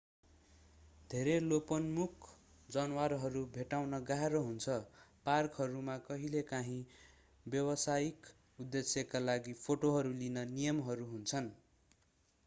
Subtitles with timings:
[1.09, 2.29] धेरै लोपन्मुख
[2.69, 4.77] जनावरहरू भेट्टाउन गाह्रो हुन्छ
[5.25, 6.79] पार्कहरूमा कहिलेकाहीँ
[7.49, 8.33] व्यावसायिक
[8.59, 11.55] उद्देश्यका लागि फोटोहरू लिन नियमहरू हुन्छन्